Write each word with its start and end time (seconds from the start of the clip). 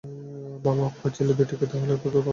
বাবা 0.63 0.83
অক্ষয়, 0.85 1.11
ছেলে 1.11 1.33
দুটিকে 1.33 1.65
তা 1.65 1.75
হলে 1.75 1.93
তো 1.93 1.97
খবর 1.97 2.09
দিতে 2.09 2.17
হয়। 2.17 2.29